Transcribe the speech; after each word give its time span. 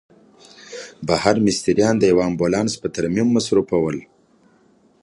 بهر 1.07 1.35
مستریان 1.45 1.95
د 1.99 2.03
یوه 2.11 2.23
امبولانس 2.29 2.73
په 2.81 2.87
ترمیم 2.95 3.27
مصروف 3.35 3.67
ول. 3.77 3.97